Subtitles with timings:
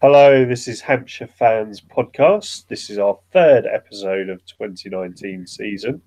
[0.00, 2.68] Hello, this is Hampshire Fans Podcast.
[2.68, 6.00] This is our third episode of 2019 season.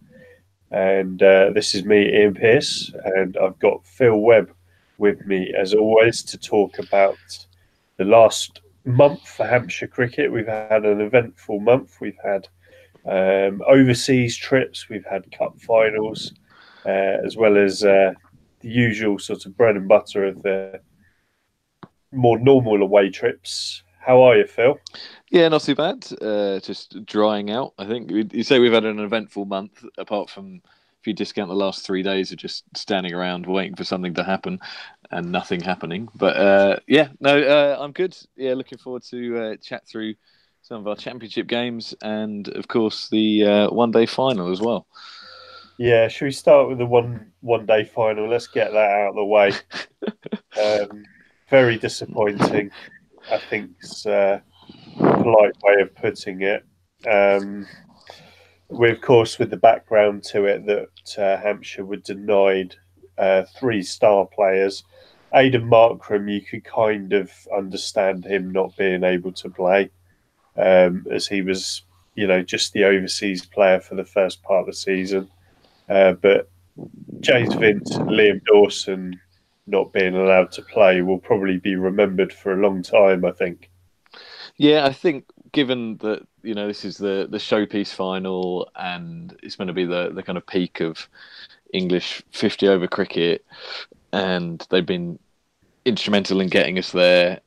[0.71, 4.53] And uh, this is me, Ian Pearce, and I've got Phil Webb
[4.97, 7.17] with me as always to talk about
[7.97, 10.31] the last month for Hampshire cricket.
[10.31, 11.97] We've had an eventful month.
[11.99, 12.47] We've had
[13.05, 16.31] um, overseas trips, we've had cup finals,
[16.85, 18.13] uh, as well as uh,
[18.61, 20.79] the usual sort of bread and butter of the
[22.11, 23.83] more normal away trips.
[23.99, 24.79] How are you, Phil?
[25.29, 26.07] Yeah, not too bad.
[26.21, 27.73] Uh, just drying out.
[27.77, 30.61] I think you say we've had an eventful month, apart from
[31.01, 34.23] if you discount the last three days of just standing around waiting for something to
[34.23, 34.59] happen
[35.09, 36.09] and nothing happening.
[36.15, 38.17] But uh, yeah, no, uh, I'm good.
[38.35, 40.15] Yeah, looking forward to uh, chat through
[40.61, 44.85] some of our championship games and, of course, the uh, one day final as well.
[45.77, 48.29] Yeah, should we start with the one one day final?
[48.29, 49.51] Let's get that out of the way.
[50.61, 51.03] um,
[51.51, 52.71] very disappointing.
[53.29, 54.41] I think it's a
[54.97, 56.65] polite way of putting it.
[57.07, 57.67] Um,
[58.69, 62.75] we, of course, with the background to it that uh, Hampshire were denied
[63.17, 64.85] uh, three star players.
[65.35, 69.89] Aiden Markram, you could kind of understand him not being able to play,
[70.57, 71.83] um, as he was,
[72.15, 75.29] you know, just the overseas player for the first part of the season.
[75.89, 76.49] Uh, but
[77.19, 79.19] James Vince Liam Dawson
[79.67, 83.69] not being allowed to play will probably be remembered for a long time, I think.
[84.57, 89.55] Yeah, I think given that you know this is the the showpiece final and it's
[89.55, 91.09] going to be the the kind of peak of
[91.73, 93.45] English 50 over cricket
[94.13, 95.19] and they've been
[95.85, 97.41] instrumental in getting us there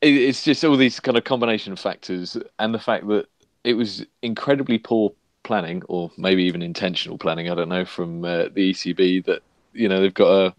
[0.00, 3.26] it's just all these kind of combination of factors and the fact that
[3.64, 8.44] it was incredibly poor planning or maybe even intentional planning i don't know from uh,
[8.54, 10.54] the ecb that you know they've got a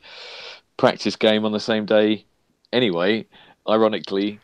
[0.78, 2.26] practice game on the same day
[2.74, 3.26] anyway
[3.68, 4.40] ironically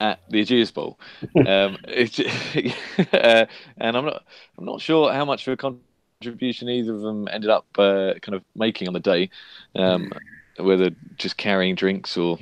[0.00, 0.98] at the Ageas Bowl.
[1.36, 1.78] Um,
[3.12, 3.46] uh,
[3.78, 4.24] and I'm not
[4.58, 8.34] I'm not sure how much of a contribution either of them ended up uh, kind
[8.34, 9.30] of making on the day,
[9.74, 10.12] um,
[10.58, 12.38] whether just carrying drinks or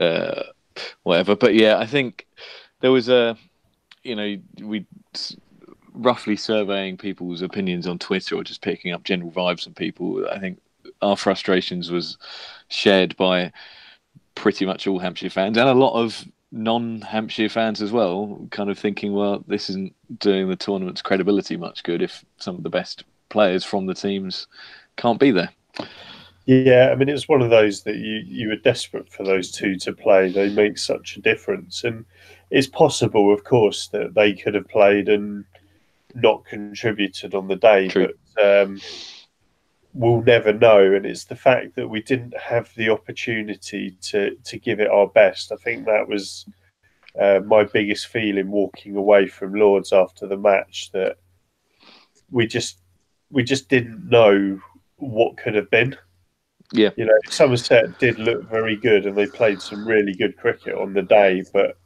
[0.00, 0.42] uh,
[1.02, 1.36] whatever.
[1.36, 2.26] But yeah, I think
[2.80, 3.36] there was a
[4.02, 4.86] you know we
[5.94, 10.26] roughly surveying people's opinions on Twitter or just picking up general vibes from people.
[10.30, 10.58] I think
[11.02, 12.16] our frustrations was
[12.68, 13.52] shared by
[14.34, 18.78] pretty much all Hampshire fans and a lot of non-Hampshire fans as well, kind of
[18.78, 23.04] thinking, well, this isn't doing the tournament's credibility much good if some of the best
[23.30, 24.46] players from the teams
[24.96, 25.50] can't be there.
[26.44, 29.76] Yeah, I mean, it's one of those that you you were desperate for those two
[29.76, 30.30] to play.
[30.30, 32.04] They make such a difference, and
[32.50, 35.44] it's possible, of course, that they could have played and
[36.14, 38.08] not contributed on the day, True.
[38.34, 38.62] but.
[38.62, 38.80] Um,
[39.94, 40.94] we'll never know.
[40.94, 45.08] And it's the fact that we didn't have the opportunity to to give it our
[45.08, 45.52] best.
[45.52, 46.46] I think that was
[47.20, 51.16] uh, my biggest feeling walking away from Lords after the match that
[52.30, 52.78] we just
[53.30, 54.60] we just didn't know
[54.96, 55.96] what could have been.
[56.72, 60.74] Yeah, you know, Somerset did look very good, and they played some really good cricket
[60.74, 61.76] on the day, but.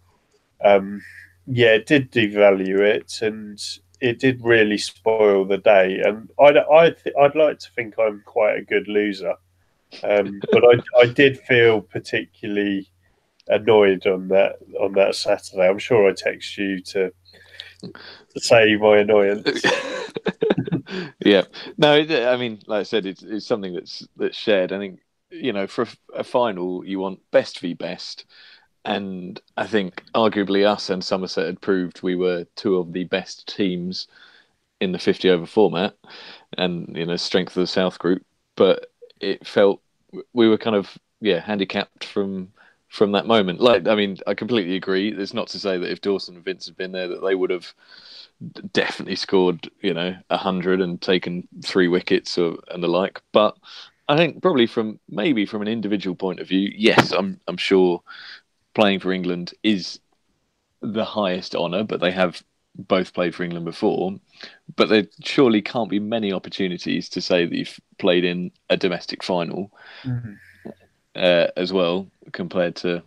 [0.65, 1.03] Um,
[1.47, 3.61] yeah, it did devalue it, and
[4.01, 6.01] it did really spoil the day.
[6.05, 9.35] And I'd I th- I'd like to think I'm quite a good loser,
[10.03, 12.89] um, but I I did feel particularly
[13.49, 15.69] annoyed on that on that Saturday.
[15.69, 17.13] I'm sure I text you to,
[17.83, 19.63] to say my annoyance.
[21.25, 21.43] yeah,
[21.79, 24.73] no, I mean, like I said, it's, it's something that's that's shared.
[24.73, 28.27] I think you know, for a, a final, you want best v best
[28.87, 33.49] and I think arguably us and Somerset had proved we were two of the best
[33.49, 34.07] teams
[34.81, 35.97] in the 50 over format
[36.59, 38.25] and you know strength of the South group.
[38.57, 38.87] But
[39.21, 39.83] it felt
[40.33, 42.53] we were kind of yeah handicapped from
[42.89, 43.61] from that moment.
[43.61, 45.13] Like I mean I completely agree.
[45.13, 47.51] It's not to say that if Dawson and Vince had been there that they would
[47.51, 47.75] have
[48.73, 53.21] definitely scored you know a hundred and taken three wickets or and the like.
[53.33, 53.57] But
[54.09, 58.03] I think probably from maybe from an individual point of view yes I'm I'm sure
[58.77, 59.99] playing for England is
[60.83, 62.43] the highest honour, but they have
[62.75, 64.15] both played for England before.
[64.77, 69.25] But there surely can't be many opportunities to say that you've played in a domestic
[69.25, 69.73] final
[70.05, 70.35] mm-hmm.
[71.17, 73.03] uh, as well, compared to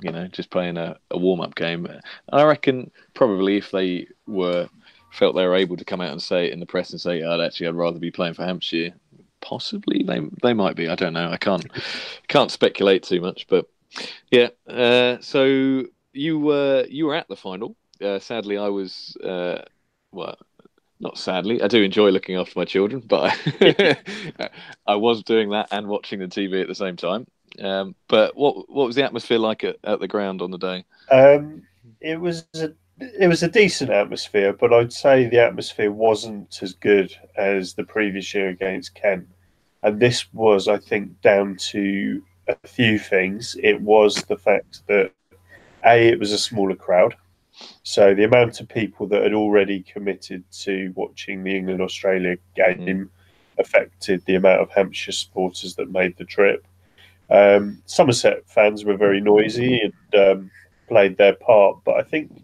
[0.00, 1.88] you know just playing a, a warm up game.
[2.32, 4.68] I reckon probably if they were
[5.10, 7.24] felt they were able to come out and say it in the press and say,
[7.24, 8.92] "I'd actually I'd rather be playing for Hampshire."
[9.40, 10.88] Possibly they they might be.
[10.88, 11.30] I don't know.
[11.30, 11.66] I can't
[12.28, 13.66] can't speculate too much, but
[14.30, 14.48] yeah.
[14.68, 17.76] Uh, so you were you were at the final.
[18.02, 19.16] Uh, sadly, I was.
[19.22, 19.62] Uh,
[20.12, 20.36] well,
[21.00, 21.62] not sadly.
[21.62, 23.96] I do enjoy looking after my children, but I,
[24.86, 27.26] I was doing that and watching the TV at the same time.
[27.58, 30.84] Um, but what what was the atmosphere like at, at the ground on the day?
[31.10, 31.62] Um,
[32.00, 36.74] it was a it was a decent atmosphere, but I'd say the atmosphere wasn't as
[36.74, 39.26] good as the previous year against Kent.
[39.82, 42.22] And this was, I think, down to
[42.62, 43.56] a few things.
[43.62, 45.12] It was the fact that
[45.84, 47.14] a it was a smaller crowd,
[47.82, 53.10] so the amount of people that had already committed to watching the England Australia game
[53.58, 56.66] affected the amount of Hampshire supporters that made the trip.
[57.30, 60.50] Um, Somerset fans were very noisy and um,
[60.88, 62.42] played their part, but I think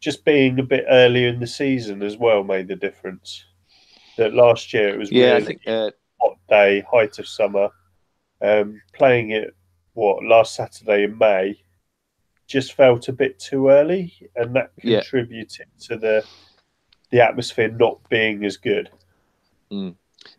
[0.00, 3.44] just being a bit earlier in the season as well made the difference.
[4.16, 5.90] That last year it was yeah, really I think, uh...
[6.20, 7.70] hot day, height of summer.
[8.42, 9.54] Um, playing it
[9.94, 11.60] what last Saturday in May
[12.46, 15.86] just felt a bit too early, and that contributed yeah.
[15.86, 16.24] to the
[17.10, 18.90] the atmosphere not being as good.
[19.70, 19.94] Mm.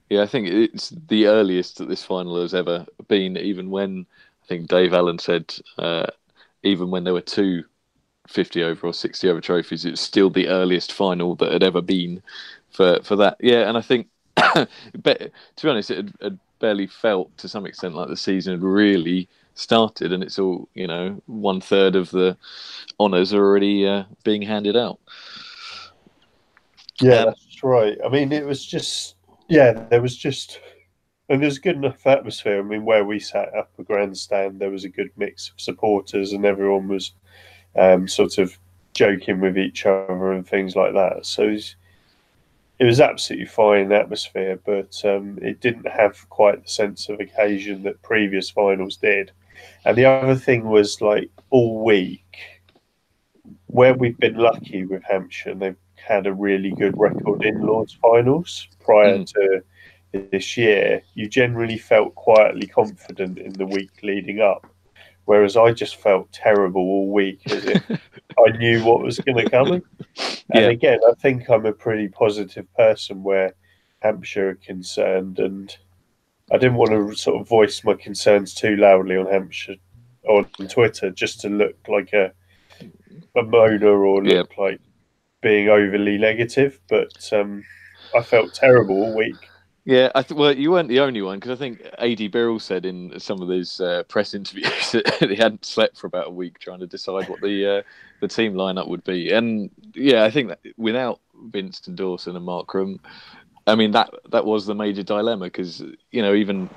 [0.10, 3.38] Yeah, I think it's the earliest that this final has ever been.
[3.38, 4.06] Even when
[4.44, 6.08] I think Dave Allen said, uh,
[6.64, 7.64] even when there were two
[8.28, 12.22] 50 over or 60 over trophies, it's still the earliest final that had ever been
[12.72, 13.38] for for that.
[13.40, 17.66] Yeah, and I think, but to be honest, it had, had barely felt to some
[17.66, 22.10] extent like the season had really started, and it's all you know, one third of
[22.12, 22.38] the
[23.00, 25.00] honours are already uh, being handed out.
[27.02, 27.98] Yeah, um, that's right.
[28.06, 29.16] I mean, it was just
[29.50, 30.60] yeah, there was just.
[31.30, 32.60] And there's a good enough atmosphere.
[32.60, 36.34] I mean, where we sat up a grandstand, there was a good mix of supporters,
[36.34, 37.14] and everyone was
[37.78, 38.58] um, sort of
[38.94, 41.26] joking with each other and things like that.
[41.26, 41.76] So it was,
[42.82, 47.84] it was absolutely fine atmosphere, but um, it didn't have quite the sense of occasion
[47.84, 49.32] that previous finals did.
[49.86, 52.40] And the other thing was like all week,
[53.68, 58.68] where we've been lucky with Hampshire, they've had a really good record in Lords finals
[58.80, 59.32] prior mm.
[59.32, 59.62] to
[60.32, 61.04] this year.
[61.14, 64.66] You generally felt quietly confident in the week leading up
[65.26, 68.02] whereas I just felt terrible all week as if
[68.38, 69.72] I knew what was going to come.
[69.72, 69.84] And
[70.54, 70.62] yeah.
[70.62, 73.54] again, I think I'm a pretty positive person where
[74.00, 75.76] Hampshire are concerned, and
[76.52, 79.76] I didn't want to sort of voice my concerns too loudly on Hampshire
[80.28, 82.32] on Twitter just to look like a
[83.36, 84.64] a moaner or look yeah.
[84.64, 84.80] like
[85.42, 86.80] being overly negative.
[86.90, 87.64] But um,
[88.16, 89.36] I felt terrible all week.
[89.84, 92.86] Yeah, I th- well, you weren't the only one because I think Ad Birrell said
[92.86, 96.60] in some of these uh, press interviews that he hadn't slept for about a week
[96.60, 97.82] trying to decide what the uh,
[98.20, 99.32] the team lineup would be.
[99.32, 103.00] And yeah, I think that without Vincent Dawson and Markram,
[103.66, 106.70] I mean that that was the major dilemma because you know even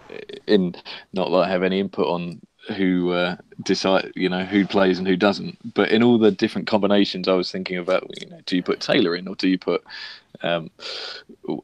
[0.47, 0.75] in
[1.13, 2.41] not that I have any input on
[2.77, 6.67] who uh, decide you know who plays and who doesn't, but in all the different
[6.67, 9.59] combinations, I was thinking about you know do you put Taylor in or do you
[9.59, 9.85] put
[10.43, 10.71] um,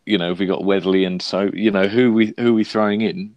[0.06, 3.00] you know, have we got Weatherley, and so you know who we who we throwing
[3.00, 3.35] in.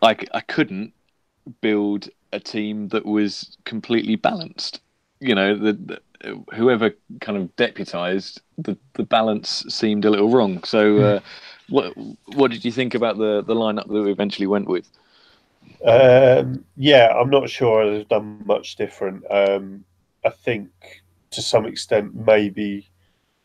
[0.00, 0.92] Like I couldn't
[1.60, 4.80] build a team that was completely balanced.
[5.20, 10.62] You know, the, the whoever kind of deputized the the balance seemed a little wrong.
[10.64, 11.20] So, uh,
[11.68, 11.94] what
[12.34, 14.88] what did you think about the the lineup that we eventually went with?
[15.84, 19.24] Um, yeah, I'm not sure I've done much different.
[19.30, 19.84] Um,
[20.24, 20.70] I think
[21.30, 22.88] to some extent maybe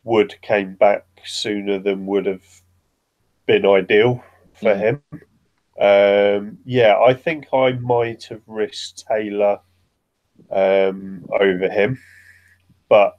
[0.02, 2.44] Wood came back sooner than would have
[3.46, 4.22] been ideal
[4.52, 4.78] for mm.
[4.78, 5.02] him.
[5.80, 9.60] Um, yeah, I think I might have risked Taylor
[10.50, 11.98] um, over him,
[12.88, 13.18] but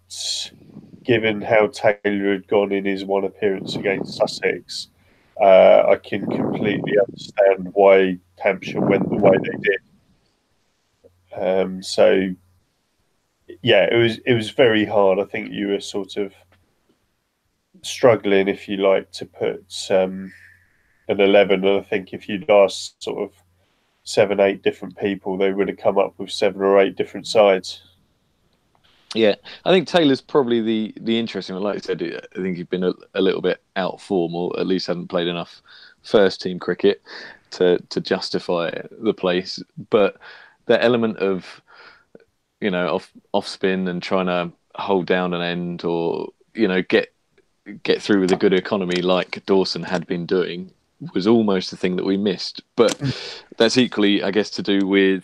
[1.04, 4.88] given how Taylor had gone in his one appearance against Sussex,
[5.42, 9.82] uh, I can completely understand why Hampshire went the way they did.
[11.36, 12.30] Um, so,
[13.62, 15.20] yeah, it was it was very hard.
[15.20, 16.34] I think you were sort of
[17.82, 20.32] struggling, if you like, to put um,
[21.08, 21.66] an 11.
[21.66, 23.36] And I think if you'd asked sort of
[24.04, 27.82] seven, eight different people, they would have come up with seven or eight different sides.
[29.14, 31.64] Yeah, I think Taylor's probably the the interesting one.
[31.64, 34.68] Like I said, I think he's been a, a little bit out form, or at
[34.68, 35.62] least hadn't played enough
[36.04, 37.02] first team cricket
[37.56, 39.62] to to justify the place.
[39.90, 40.18] But
[40.66, 41.62] the element of
[42.62, 46.82] you know off off spin and trying to hold down an end, or you know
[46.82, 47.14] get
[47.84, 50.72] get through with a good economy like Dawson had been doing
[51.14, 52.62] was almost the thing that we missed.
[52.76, 52.96] But
[53.58, 55.24] that's equally, I guess, to do with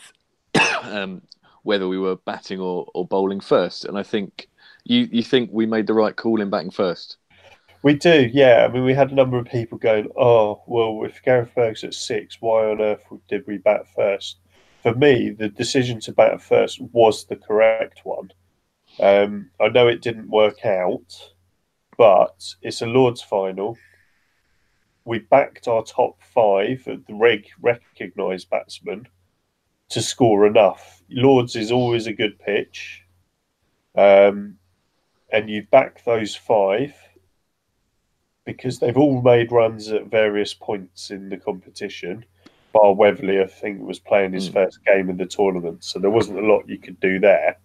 [0.84, 1.22] um,
[1.64, 3.86] whether we were batting or, or bowling first.
[3.86, 4.48] And I think
[4.84, 7.18] you you think we made the right call in batting first.
[7.84, 8.66] We do, yeah.
[8.68, 11.96] I mean, we had a number of people going, "Oh, well, if Gareth Berg's at
[11.96, 14.38] six, why on earth did we bat first?
[14.84, 18.32] For me, the decision to bat first was the correct one.
[19.00, 21.34] Um, I know it didn't work out,
[21.98, 23.78] but it's a Lords final.
[25.06, 29.08] We backed our top five, the reg recognised batsmen,
[29.90, 31.02] to score enough.
[31.10, 33.04] Lords is always a good pitch,
[33.96, 34.58] um,
[35.32, 36.96] and you back those five
[38.46, 42.26] because they've all made runs at various points in the competition.
[42.74, 44.54] Bar Weatherley, I think, was playing his mm.
[44.54, 47.58] first game in the tournament, so there wasn't a lot you could do there.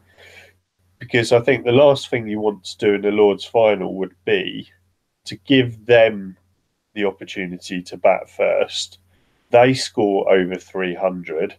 [0.99, 4.14] Because I think the last thing you want to do in the Lord's final would
[4.25, 4.68] be
[5.26, 6.37] to give them
[6.95, 8.99] the opportunity to bat first.
[9.50, 11.54] They score over 300,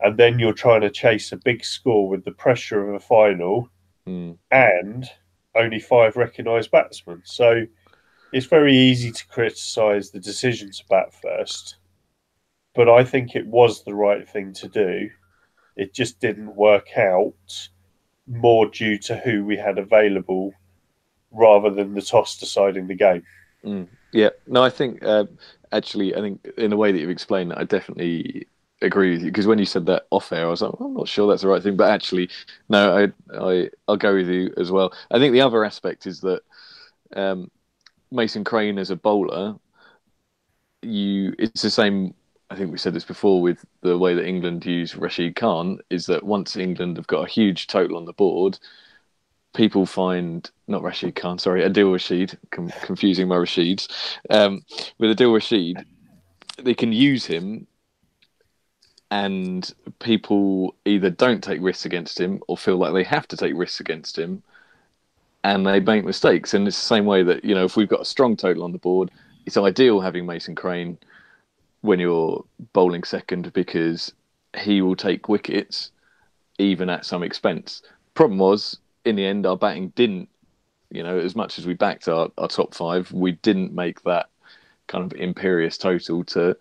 [0.00, 3.68] and then you're trying to chase a big score with the pressure of a final
[4.08, 4.36] mm.
[4.50, 5.08] and
[5.54, 7.22] only five recognised batsmen.
[7.24, 7.66] So
[8.32, 11.76] it's very easy to criticise the decisions about first,
[12.74, 15.10] but I think it was the right thing to do.
[15.76, 17.68] It just didn't work out
[18.26, 20.52] more due to who we had available
[21.32, 23.24] rather than the toss deciding the game.
[23.64, 23.88] Mm.
[24.12, 25.26] Yeah, no, I think uh,
[25.72, 28.46] actually, I think in the way that you've explained I definitely
[28.82, 30.94] agree with you because when you said that off air, I was like, well, I'm
[30.94, 32.30] not sure that's the right thing, but actually,
[32.68, 32.96] no,
[33.30, 34.92] I, I, I'll go with you as well.
[35.10, 36.42] I think the other aspect is that
[37.14, 37.50] um,
[38.10, 39.56] Mason Crane as a bowler,
[40.82, 42.14] you it's the same.
[42.50, 46.06] I think we said this before with the way that England use Rashid Khan is
[46.06, 48.58] that once England have got a huge total on the board,
[49.54, 53.88] people find not Rashid Khan, sorry, Adil Rashid, com- confusing my Rashids.
[54.30, 54.62] Um,
[54.98, 55.84] with Adil Rashid,
[56.58, 57.66] they can use him,
[59.10, 63.54] and people either don't take risks against him or feel like they have to take
[63.56, 64.42] risks against him,
[65.44, 66.54] and they make mistakes.
[66.54, 68.72] And it's the same way that you know if we've got a strong total on
[68.72, 69.10] the board,
[69.46, 70.98] it's ideal having Mason Crane
[71.82, 74.12] when you're bowling second because
[74.56, 75.92] he will take wickets
[76.58, 77.82] even at some expense.
[78.14, 80.28] Problem was in the end our batting didn't
[80.90, 84.28] you know as much as we backed our, our top five we didn't make that
[84.88, 86.56] kind of imperious total to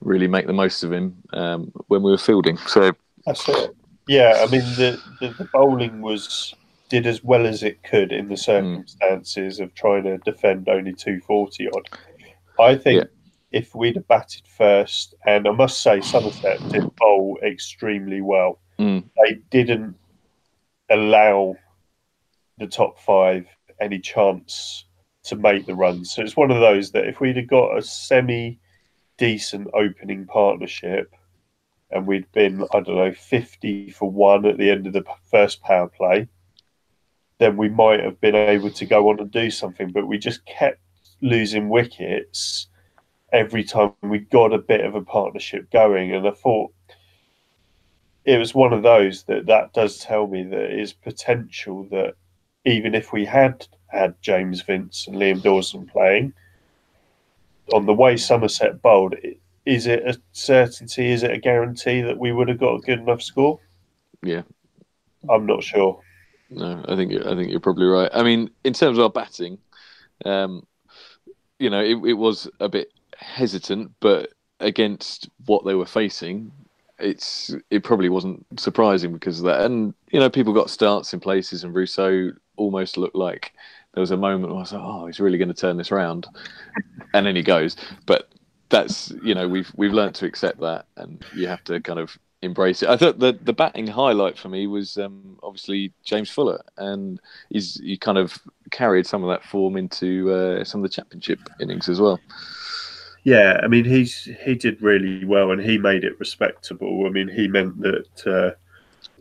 [0.00, 2.92] really make the most of him um, when we were fielding so
[3.24, 3.74] that's it
[4.08, 6.54] yeah i mean the, the, the bowling was
[6.92, 9.64] did as well as it could in the circumstances mm.
[9.64, 11.88] of trying to defend only 240 odd.
[12.60, 13.58] I think yeah.
[13.58, 18.60] if we'd have batted first, and I must say Somerset did bowl extremely well.
[18.78, 19.04] Mm.
[19.24, 19.96] They didn't
[20.90, 21.56] allow
[22.58, 23.46] the top five
[23.80, 24.84] any chance
[25.24, 26.04] to make the run.
[26.04, 28.60] So it's one of those that if we'd have got a semi
[29.16, 31.10] decent opening partnership
[31.90, 35.62] and we'd been, I don't know, 50 for one at the end of the first
[35.62, 36.28] power play,
[37.42, 39.90] then we might have been able to go on and do something.
[39.90, 40.78] But we just kept
[41.20, 42.68] losing wickets
[43.32, 46.14] every time we got a bit of a partnership going.
[46.14, 46.72] And I thought
[48.24, 52.14] it was one of those that that does tell me that is potential that
[52.64, 56.32] even if we had had James Vince and Liam Dawson playing,
[57.72, 59.16] on the way Somerset bowled,
[59.66, 61.10] is it a certainty?
[61.10, 63.58] Is it a guarantee that we would have got a good enough score?
[64.22, 64.42] Yeah,
[65.28, 66.00] I'm not sure.
[66.54, 68.10] No, I think I think you're probably right.
[68.12, 69.58] I mean, in terms of our batting,
[70.24, 70.66] um,
[71.58, 76.52] you know, it, it was a bit hesitant, but against what they were facing,
[76.98, 79.62] it's it probably wasn't surprising because of that.
[79.62, 83.52] And you know, people got starts in places, and Rossouw almost looked like
[83.94, 85.90] there was a moment where I was like, "Oh, he's really going to turn this
[85.90, 86.26] round,"
[87.14, 87.76] and then he goes.
[88.06, 88.28] But
[88.68, 92.18] that's you know, we've we've learned to accept that, and you have to kind of
[92.42, 92.88] embrace it.
[92.88, 97.20] I thought the the batting highlight for me was um, obviously James Fuller, and
[97.50, 98.38] he's he kind of
[98.70, 102.20] carried some of that form into uh, some of the championship innings as well.
[103.24, 107.06] Yeah, I mean he's he did really well, and he made it respectable.
[107.06, 108.56] I mean he meant that uh,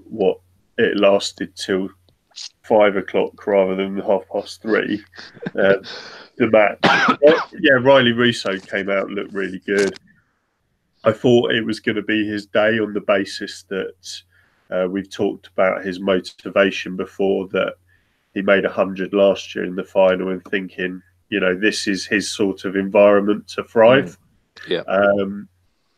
[0.09, 0.39] what
[0.77, 1.89] it lasted till
[2.63, 5.03] five o'clock rather than half past three.
[5.47, 5.77] Uh,
[6.37, 6.77] the match,
[7.59, 9.97] yeah, Rilee Rossouw came out looked really good.
[11.03, 14.21] I thought it was going to be his day on the basis that
[14.69, 17.75] uh, we've talked about his motivation before that
[18.33, 22.29] he made 100 last year in the final and thinking, you know, this is his
[22.29, 24.17] sort of environment to thrive.
[24.55, 24.69] Mm.
[24.69, 24.81] Yeah.
[24.81, 25.49] Um,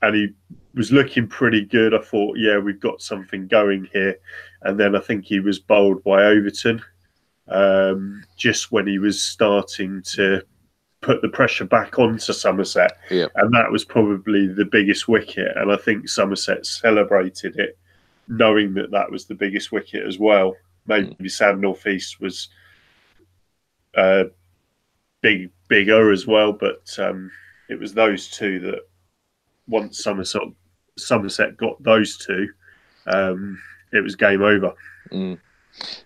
[0.01, 0.29] and he
[0.73, 1.93] was looking pretty good.
[1.93, 4.17] I thought, yeah, we've got something going here.
[4.63, 6.81] And then I think he was bowled by Overton
[7.47, 10.43] um, just when he was starting to
[11.03, 12.97] put the pressure back onto Somerset.
[13.11, 13.27] Yeah.
[13.35, 15.55] And that was probably the biggest wicket.
[15.55, 17.77] And I think Somerset celebrated it,
[18.27, 20.55] knowing that that was the biggest wicket as well.
[20.87, 21.31] Maybe mm.
[21.31, 22.49] Sam Northeast was
[23.95, 24.25] uh,
[25.21, 27.31] big, bigger as well, but um,
[27.69, 28.79] it was those two that
[29.67, 30.41] once Somerset
[30.97, 32.47] Somerset got those two,
[33.07, 33.59] um,
[33.91, 34.73] it was game over.
[35.11, 35.39] Mm.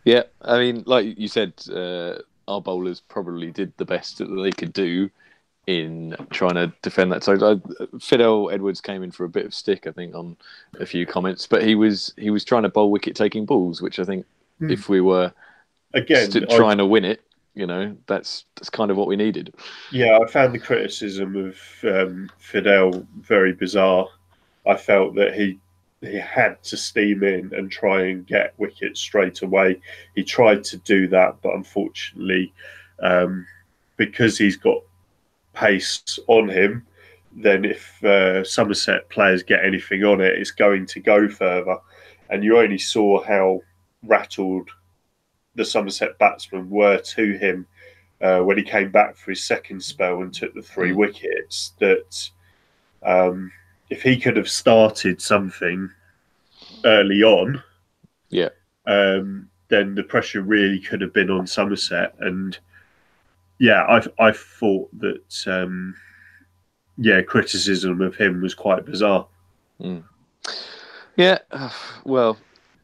[0.06, 4.51] Yeah, I mean, like you said, uh, our bowlers probably did the best that they
[4.51, 5.10] could do
[5.68, 7.24] in trying to defend that.
[7.24, 7.58] So uh,
[8.00, 10.38] Fidel Edwards came in for a bit of stick, I think, on
[10.80, 14.00] a few comments, but he was he was trying to bowl wicket taking balls, which
[14.00, 14.25] I think
[14.60, 14.70] Hmm.
[14.72, 15.34] if we were
[15.94, 17.22] Again, st- I- trying to win it,
[17.54, 19.54] you know, that's that's kind of what we needed.
[19.89, 24.08] Yeah, I found the criticism of um, Fidel very bizarre.
[24.66, 25.60] I felt that he
[26.01, 29.80] he had to steam in and try and get wickets straight away.
[30.16, 32.54] He tried to do that, but unfortunately,
[33.01, 33.46] um,
[33.96, 34.82] because he's got
[35.54, 36.86] pace on him,
[37.36, 41.77] then if uh, Somerset players get anything on it, it's going to go further.
[42.30, 43.62] And you only saw how
[44.04, 44.70] rattled
[45.56, 47.66] the Somerset batsmen were to him
[48.22, 50.96] uh, when he came back for his second spell and took the three Mm.
[50.96, 52.30] wickets that
[53.04, 53.51] um,
[53.89, 55.89] if he could have started something
[56.86, 57.62] early on,
[58.29, 58.50] Yeah.
[58.86, 62.15] um, then the pressure really could have been on Somerset.
[62.20, 62.58] And
[63.60, 65.96] yeah, I I thought that um,
[66.98, 69.27] yeah, criticism of him was quite bizarre.
[71.15, 71.39] Yeah,
[72.06, 72.38] well,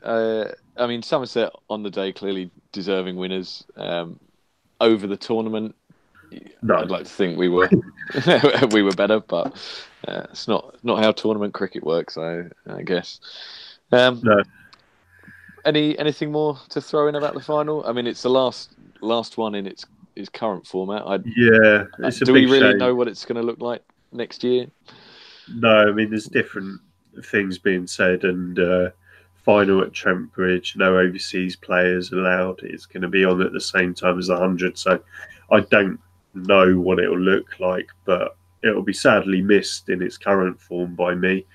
[0.04, 0.46] uh,
[0.78, 3.66] I mean, Somerset on the day clearly deserving winners.
[3.76, 4.20] Um,
[4.82, 5.76] over the tournament,
[6.62, 7.70] No, I'd like to think we were
[8.72, 9.56] we were better, but
[10.08, 12.18] uh, it's not not how tournament cricket works.
[12.18, 13.20] I I guess.
[13.92, 14.42] Um, No.
[15.66, 17.86] Any anything more to throw in about the final?
[17.86, 19.86] I mean, it's the last last one in its
[20.16, 21.04] its current format.
[21.06, 22.78] I, yeah, it's a do we really shame.
[22.78, 24.68] know what it's going to look like next year?
[25.54, 26.82] No, I mean there's different
[27.26, 28.90] things being said, and uh,
[29.46, 32.60] final at Trent Bridge, no overseas players allowed.
[32.64, 35.00] It's going to be on at the same time as the hundred, so
[35.52, 36.00] I don't
[36.34, 41.16] know what it'll look like, but it'll be sadly missed in its current form by
[41.16, 41.46] me.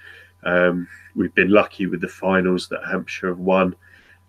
[0.44, 3.74] Um, we've been lucky with the finals that Hampshire have won.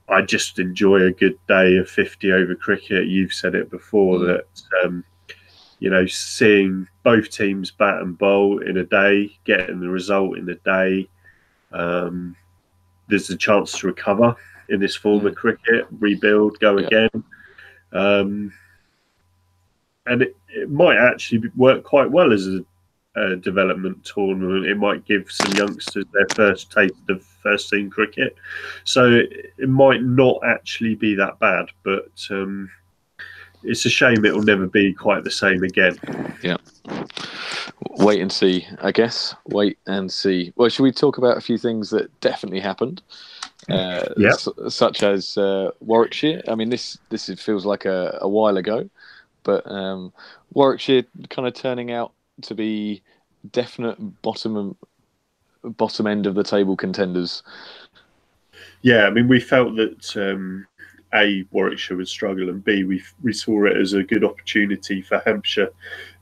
[0.08, 3.08] I just enjoy a good day of 50 over cricket.
[3.08, 4.26] You've said it before Mm.
[4.28, 4.46] that
[4.84, 5.04] um,
[5.80, 10.46] you know, seeing both teams bat and bowl in a day, getting the result in
[10.46, 11.08] the day.
[11.72, 12.36] Um,
[13.08, 14.36] there's a chance to recover
[14.68, 16.88] in this form of cricket, rebuild, go Yeah.
[16.88, 17.24] again.
[17.94, 18.54] Um,
[20.10, 22.60] and it, it might actually work quite well as a,
[23.16, 24.66] a development tournament.
[24.66, 28.36] It might give some youngsters their first taste of first team cricket.
[28.84, 32.70] So it, it might not actually be that bad, but um,
[33.64, 35.98] it's a shame it'll never be quite the same again.
[36.42, 36.58] Yeah.
[37.92, 39.36] Wait and see, I guess.
[39.48, 40.54] Wait and see.
[40.56, 43.02] Well, should we talk about a few things that definitely happened?
[43.70, 46.42] Uh, s- such as uh, Warwickshire.
[46.48, 48.90] I mean, this this feels like a, a while ago,
[49.44, 50.14] but um,
[50.54, 53.02] Warwickshire kind of turning out to be
[53.52, 54.76] definite bottom
[55.64, 57.44] bottom end of the table contenders.
[58.82, 60.66] Yeah, I mean, we felt that um,
[61.14, 65.22] a Warwickshire would struggle, and b we we saw it as a good opportunity for
[65.26, 65.70] Hampshire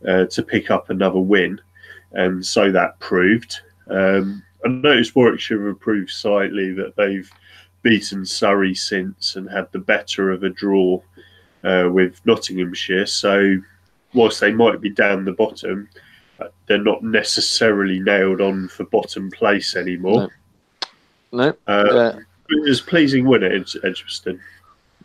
[0.08, 1.60] uh, to pick up another win,
[2.14, 3.60] and so that proved.
[3.90, 7.32] Um, I noticed Warwickshire have improved slightly that they've
[7.84, 11.02] beaten Surrey since and had the better of a draw
[11.68, 13.06] uh, with Nottinghamshire.
[13.06, 13.58] So,
[14.14, 15.90] whilst they might be down the bottom,
[16.40, 20.30] uh, they're not necessarily nailed on for bottom place anymore.
[21.32, 24.40] No, Uh, uh, it was a pleasing win at Edg- Edgbaston.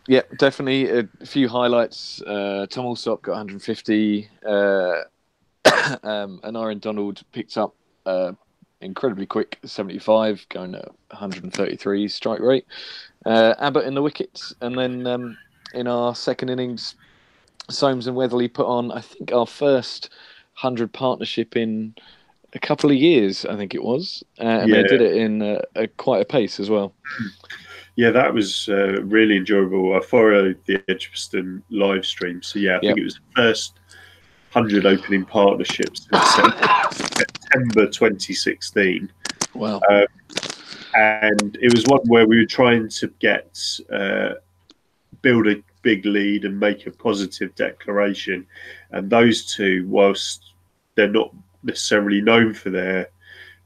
[0.07, 2.21] Yeah, definitely a few highlights.
[2.21, 4.49] Uh, Tom Alsop got 150, uh,
[6.03, 7.73] um, and Aneurin Donald picked up
[8.05, 8.33] uh,
[8.81, 12.65] incredibly quick 75, going at 133 strike rate.
[13.25, 15.37] Uh, Abbott in the wickets, and then um,
[15.73, 16.95] in our second innings,
[17.69, 20.09] Soames and Weatherley put on, I think, our first
[20.61, 21.95] 100 partnership in
[22.53, 25.61] a couple of years, I think it was, uh, and they did it in uh,
[25.75, 26.93] a, quite a pace as well.
[27.95, 29.95] Yeah, that was uh, really enjoyable.
[29.95, 32.41] I followed the Edgbaston live stream.
[32.43, 32.97] So, yeah, I think Yep.
[32.97, 33.79] it was the first
[34.51, 36.53] 100 opening partnerships since
[37.17, 39.11] September 2016.
[39.55, 39.81] Wow.
[40.95, 43.59] And it was one where we were trying to get,
[43.91, 44.33] uh,
[45.21, 48.45] build a big lead and make a positive declaration.
[48.91, 50.53] And those two, whilst
[50.95, 53.09] they're not necessarily known for their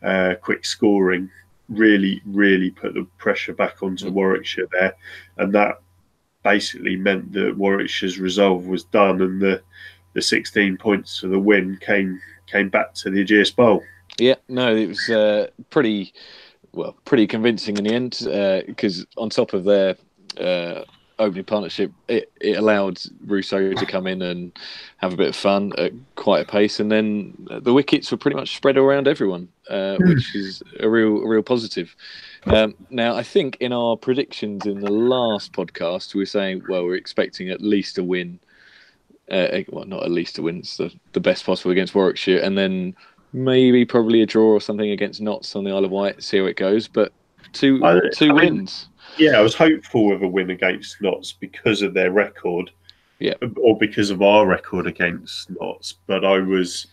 [0.04, 1.30] uh, quick scoring,
[1.70, 4.14] really, really put the pressure back onto Mm.
[4.14, 4.96] Warwickshire there,
[5.38, 5.82] and that
[6.44, 9.62] basically meant that Warwickshire's resolve was done, and the
[10.14, 13.84] the 16 points for the win came came back to the Ageas Bowl.
[14.18, 16.14] Yeah, no, it was uh, pretty
[16.72, 19.96] well, pretty convincing in the end because on top of their
[20.40, 20.84] uh,
[21.20, 24.58] opening partnership, it, it allowed Rossouw to come in and
[24.98, 28.38] have a bit of fun at quite a pace, and then the wickets were pretty
[28.38, 31.96] much spread around everyone, uh, which is a real, a real positive.
[32.46, 36.86] Um, now, I think in our predictions in the last podcast, we were saying, well,
[36.86, 38.40] we're expecting at least a win
[39.30, 42.58] uh, well, not at least a win, it's the, the best possible against Warwickshire, and
[42.58, 42.96] then
[43.34, 46.24] maybe probably a draw or something against Notts on the Isle of Wight.
[46.24, 47.12] See how it goes, but
[47.54, 48.88] two I, two I wins.
[48.88, 52.72] Mean, yeah, I was hopeful of a win against Notts because of their record,
[53.20, 55.96] yeah, or because of our record against Notts.
[56.06, 56.88] But I was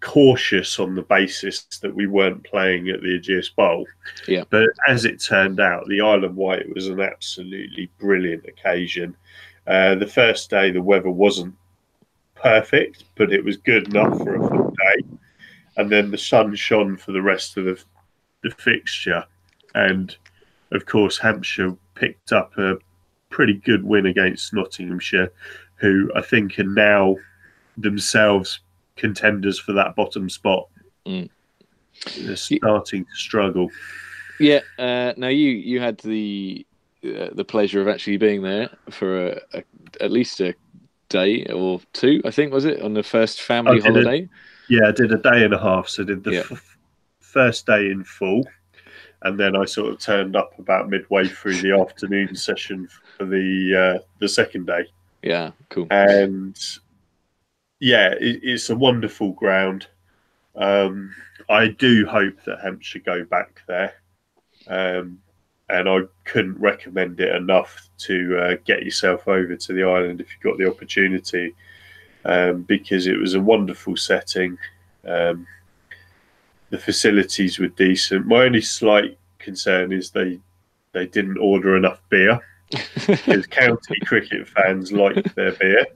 [0.00, 3.86] cautious on the basis that we weren't playing at the Ageas Bowl.
[4.28, 4.44] Yeah.
[4.50, 9.16] But as it turned out, the Isle of Wight was an absolutely brilliant occasion.
[9.66, 11.54] Uh, the first day, the weather wasn't
[12.34, 15.18] perfect, but it was good enough for a full day.
[15.76, 17.82] And then the sun shone for the rest of the,
[18.42, 19.24] the fixture.
[19.74, 20.16] And
[20.72, 22.76] of course, Hampshire picked up a
[23.30, 25.32] pretty good win against Nottinghamshire,
[25.76, 27.16] who I think are now
[27.76, 28.60] themselves
[28.96, 30.68] contenders for that bottom spot.
[31.06, 31.28] Mm.
[32.18, 33.70] They're starting to struggle.
[34.40, 34.60] Yeah.
[34.78, 36.66] Uh, now you you had the
[37.04, 39.64] uh, the pleasure of actually being there for a, a,
[40.00, 40.54] at least a
[41.08, 42.20] day or two.
[42.24, 44.22] I think was it on the first family holiday.
[44.22, 44.28] A,
[44.68, 45.88] yeah, I did a day and a half.
[45.88, 46.42] So I did the yeah.
[46.50, 46.76] f-
[47.20, 48.44] first day in full,
[49.22, 53.98] and then I sort of turned up about midway through the afternoon session for the
[53.98, 54.86] uh, the second day.
[55.22, 55.86] Yeah, cool.
[55.90, 56.58] And
[57.80, 59.86] yeah, it, it's a wonderful ground.
[60.54, 61.14] Um,
[61.48, 63.94] I do hope that Hampshire go back there,
[64.68, 65.20] um,
[65.68, 70.28] and I couldn't recommend it enough to uh, get yourself over to the island if
[70.30, 71.54] you got the opportunity,
[72.24, 74.58] um, because it was a wonderful setting.
[76.70, 78.26] The facilities were decent.
[78.26, 80.40] My only slight concern is they
[80.92, 82.40] they didn't order enough beer
[83.06, 85.86] because county cricket fans like their beer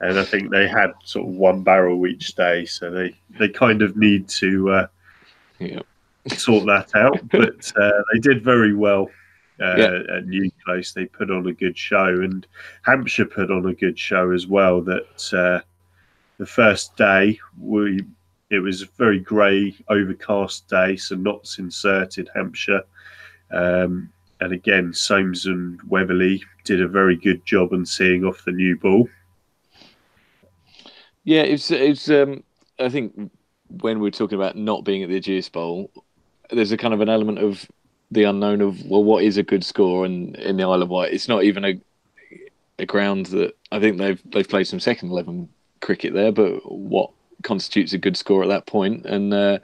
[0.00, 3.82] and I think they had sort of one barrel each day, so they they kind
[3.82, 4.86] of need to uh,
[5.58, 5.80] yeah.
[6.28, 7.20] sort that out.
[7.30, 9.08] But uh, they did very well
[9.60, 10.16] uh, yeah.
[10.16, 12.46] at New Place, They put on a good show, and
[12.82, 14.82] Hampshire put on a good show as well.
[14.82, 15.60] That uh,
[16.38, 18.04] the first day we
[18.50, 22.82] it was a very grey, overcast day, so Notts inserted Hampshire.
[23.50, 28.52] Um, and again, Soames and Weatherley did a very good job on seeing off the
[28.52, 29.08] new ball.
[31.24, 32.08] Yeah, it's it's.
[32.08, 32.44] Um,
[32.78, 33.30] I think
[33.68, 35.90] when we're talking about not being at the Ageas Bowl,
[36.50, 37.66] there's a kind of an element of
[38.10, 40.04] the unknown of well, what is a good score?
[40.04, 41.80] And in the Isle of Wight, it's not even a
[42.78, 45.48] a ground that I think they've they've played some second eleven
[45.80, 47.10] cricket there, but what
[47.42, 49.06] constitutes a good score at that point?
[49.06, 49.58] And uh,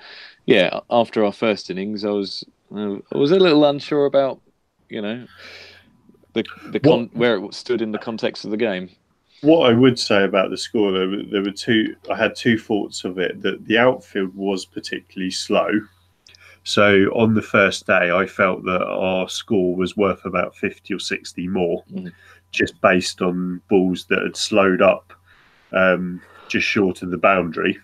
[0.46, 4.40] yeah, after our first innings, I was uh, I was a little unsure about
[4.88, 5.26] you know
[6.34, 8.90] the the con- where it stood in the context of the game
[9.42, 11.94] what I would say about the score, there were, there were two.
[12.10, 13.42] I had two thoughts of it.
[13.42, 15.68] That the outfield was particularly slow.
[16.64, 21.00] So on the first day, I felt that our score was worth about fifty or
[21.00, 22.12] sixty more, mm.
[22.52, 25.12] just based on balls that had slowed up
[25.72, 27.78] um, just short of the boundary.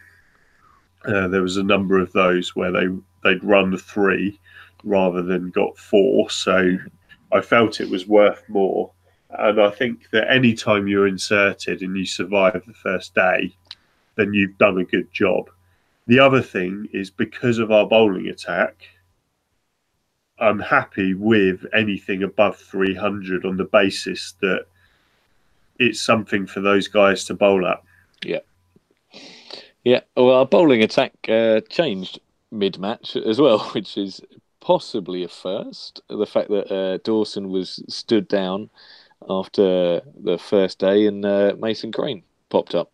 [1.04, 2.86] Uh, there was a number of those where they
[3.24, 4.38] they'd run three
[4.84, 6.30] rather than got four.
[6.30, 6.76] So
[7.32, 8.92] I felt it was worth more
[9.30, 13.54] and I think that any time you're inserted and you survive the first day,
[14.14, 15.50] then you've done a good job.
[16.06, 18.88] The other thing is because of our bowling attack,
[20.38, 24.66] I'm happy with anything above 300 on the basis that
[25.78, 27.82] it's something for those guys to bowl at.
[28.24, 28.40] Yeah.
[29.84, 30.00] Yeah.
[30.16, 34.20] Well, our bowling attack uh, changed mid match as well, which is
[34.60, 36.02] possibly a first.
[36.08, 38.70] The fact that uh, Dawson was stood down
[39.28, 42.92] after the first day, and uh, Mason Crane popped up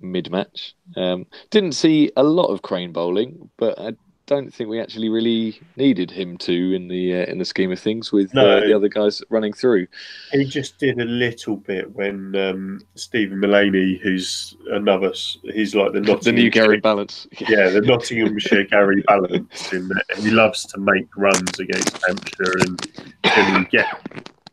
[0.00, 0.74] mid match.
[0.96, 3.92] Um, didn't see a lot of Crane bowling, but I
[4.26, 7.78] don't think we actually really needed him to in the uh, in the scheme of
[7.78, 9.86] things with no, uh, the other guys running through.
[10.32, 15.12] He just did a little bit when um, Steven Mullaney, who's another,
[15.42, 19.72] he's like the the new Gary Ballance, yeah, the Nottinghamshire Gary Ballance.
[19.72, 23.86] in that he loves to make runs against Hampshire and, and get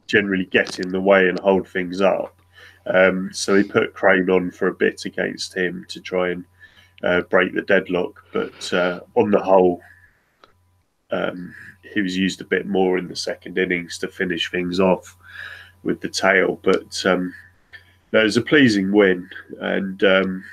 [0.08, 2.40] generally get in the way and hold things up.
[2.86, 6.46] Um, so he put Crane on for a bit against him to try and
[7.04, 8.26] uh, break the deadlock.
[8.32, 9.82] But uh, on the whole,
[11.12, 11.54] um,
[11.94, 15.16] he was used a bit more in the second innings to finish things off
[15.84, 16.60] with the tail.
[16.64, 17.34] But um,
[18.12, 20.44] no, it was a pleasing win, and um,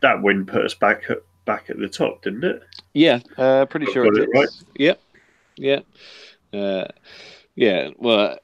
[0.00, 2.62] that win put us back at back at the top, didn't it?
[2.92, 4.48] Yeah, uh, pretty sure it, it Right?
[4.76, 5.00] Yep,
[5.56, 5.80] yeah.
[6.52, 6.88] Uh,
[7.54, 8.38] yeah, well,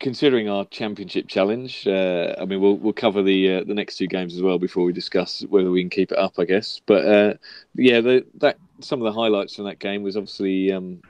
[0.00, 4.06] considering our championship challenge, uh, I mean, we'll we'll cover the uh, the next two
[4.06, 6.80] games as well before we discuss whether we can keep it up, I guess.
[6.86, 7.34] But uh,
[7.74, 11.00] yeah, the, that some of the highlights from that game was obviously um,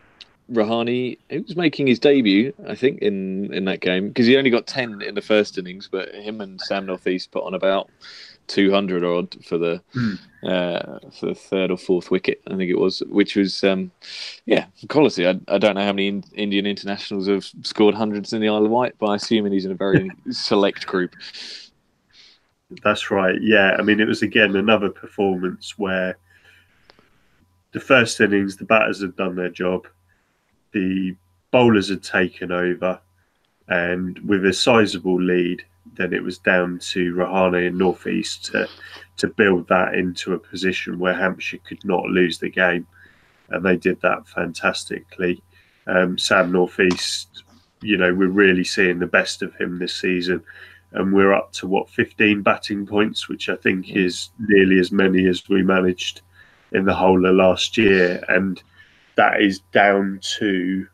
[0.52, 4.50] Rahane, he was making his debut, I think, in in that game because he only
[4.50, 7.90] got ten in the first innings, but him and Sam Northeast put on about
[8.46, 10.18] two hundred odd for the Mm.
[10.44, 13.90] uh, for the third or fourth wicket, I think it was, which was um,
[14.44, 15.26] yeah quality.
[15.26, 18.64] I, I don't know how many in, Indian internationals have scored hundreds in the Isle
[18.64, 21.14] of Wight, but I assume he's in a very select group.
[22.82, 23.40] That's right.
[23.40, 26.18] Yeah, I mean, it was again another performance where
[27.72, 29.86] the first innings, the batters had done their job,
[30.72, 31.14] the
[31.50, 32.98] bowlers had taken over,
[33.68, 38.68] and with a sizable lead, then it was down to Rahane and Northeast to
[39.18, 42.86] to build that into a position where Hampshire could not lose the game,
[43.48, 45.42] and they did that fantastically.
[45.86, 47.44] Um, Sam Northeast,
[47.80, 50.42] you know, we're really seeing the best of him this season.
[50.92, 55.26] And we're up to what 15 batting points, which I think is nearly as many
[55.26, 56.22] as we managed
[56.72, 58.62] in the whole of last year, and
[59.16, 60.86] that is down to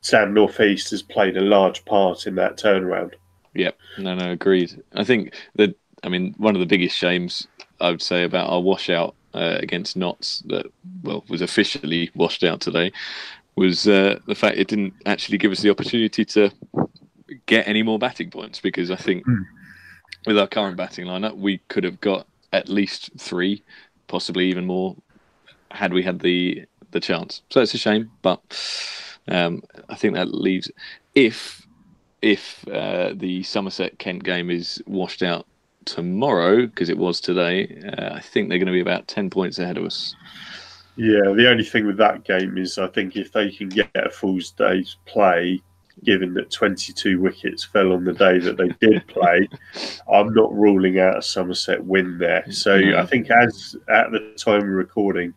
[0.00, 3.14] Sam Northeast has played a large part in that turnaround.
[3.54, 4.82] Yep, no, no, agreed.
[4.94, 7.46] I think that I mean one of the biggest shames
[7.80, 10.66] I would say about our washout uh, against Notts that
[11.02, 12.92] well was officially washed out today
[13.56, 16.50] was uh, the fact it didn't actually give us the opportunity to
[17.46, 19.44] get any more batting points because I think Mm.
[20.26, 23.62] with our current batting lineup we could have got at least three,
[24.06, 24.96] possibly even more,
[25.70, 27.42] had we had the the chance.
[27.50, 28.40] So it's a shame, but
[29.28, 30.70] um, I think that leaves
[31.14, 31.66] if
[32.20, 35.46] if uh, the Somerset Kent game is washed out
[35.84, 39.58] tomorrow because it was today, uh, I think they're going to be about ten points
[39.58, 40.14] ahead of us.
[40.96, 44.10] Yeah, the only thing with that game is I think if they can get a
[44.10, 45.62] full day's play,
[46.02, 49.48] given that 22 wickets fell on the day that they did play,
[50.12, 52.44] I'm not ruling out a Somerset win there.
[52.50, 52.74] So.
[52.74, 55.34] I think as at the time of recording,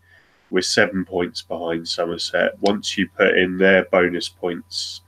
[0.51, 2.59] we're seven points behind Somerset.
[2.59, 5.01] Once you put in their bonus points,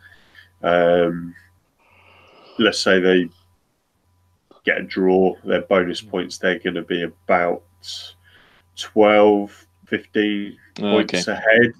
[0.63, 1.35] um,
[2.57, 3.29] let's say they
[4.63, 7.61] get a draw, their bonus points, they're going to be about
[8.77, 10.57] 12, 15
[10.91, 11.73] points ahead.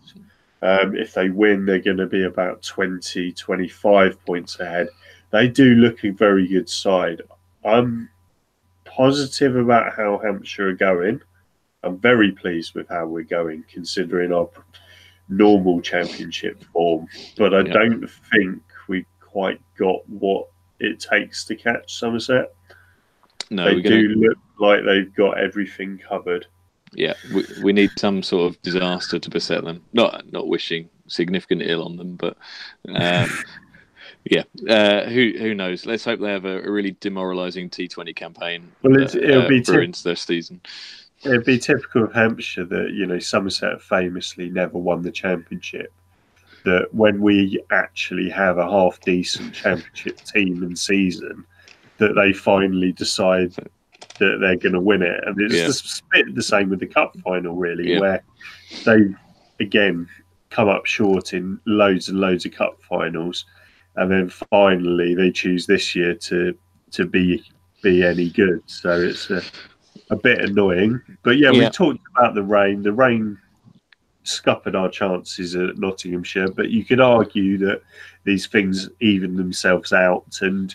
[0.61, 4.89] Um, if they win, they're going to be about 20, 25 points ahead.
[5.31, 7.21] They do look a very good side.
[7.65, 8.09] I'm
[8.85, 11.21] positive about how Hampshire are going.
[11.83, 14.49] I'm very pleased with how we're going, considering our
[15.29, 17.07] normal championship form.
[17.37, 17.73] But I Yeah.
[17.73, 20.47] don't think we quite got what
[20.79, 22.53] it takes to catch Somerset.
[23.49, 26.47] No, they do gonna, look like they've got everything covered.
[26.93, 29.83] yeah, we, we need some sort of disaster to beset them.
[29.93, 32.37] Not not wishing significant ill on them, but
[32.87, 33.29] um,
[34.25, 35.85] yeah, uh, who who knows?
[35.85, 38.71] Let's hope they have a, a really demoralising T Twenty campaign.
[38.81, 40.61] Well, that, it'll uh, be ruins their season.
[41.25, 45.91] It'd be typical of Hampshire that you know Somerset famously never won the championship.
[46.65, 51.45] That when we actually have a half decent championship team and season,
[51.97, 53.53] that they finally decide
[54.19, 55.67] that they're going to win it, and it's Yeah.
[55.67, 57.99] the bit the same with the cup final, really, Yeah.
[57.99, 58.23] where
[58.85, 59.13] they
[59.59, 60.07] again
[60.49, 63.45] come up short in loads and loads of cup finals,
[63.95, 66.53] and then finally they choose this year to
[66.91, 67.43] to be
[67.81, 68.61] be any good.
[68.67, 69.41] So it's a
[70.13, 71.01] a bit annoying.
[71.23, 71.65] But yeah, Yeah.
[71.65, 72.83] we talked about the rain.
[72.83, 73.37] The rain
[74.23, 77.81] scuppered our chances at Nottinghamshire, but you could argue that
[78.23, 80.39] these things even themselves out.
[80.41, 80.73] And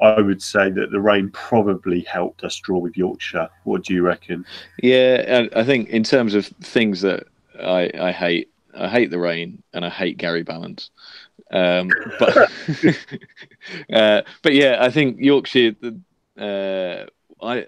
[0.00, 3.48] I would say that the rain probably helped us draw with Yorkshire.
[3.64, 4.44] What do you reckon?
[4.82, 7.24] Yeah, and I think in terms of things that
[7.62, 10.90] I, I hate, I hate the rain and I hate Gary Ballance.
[11.52, 12.36] Um, but
[13.92, 15.74] uh, but yeah, I think Yorkshire.
[16.36, 17.04] Uh,
[17.40, 17.66] I